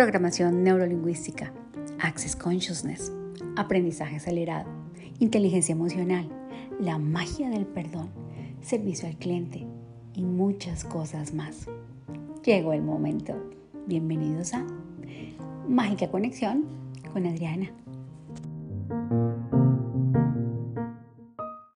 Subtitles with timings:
[0.00, 1.52] programación neurolingüística,
[1.98, 3.12] Access Consciousness,
[3.56, 4.66] aprendizaje acelerado,
[5.18, 6.26] inteligencia emocional,
[6.80, 8.08] la magia del perdón,
[8.62, 9.66] servicio al cliente
[10.14, 11.66] y muchas cosas más.
[12.42, 13.34] Llegó el momento.
[13.86, 14.64] Bienvenidos a
[15.68, 16.64] Mágica Conexión
[17.12, 17.70] con Adriana.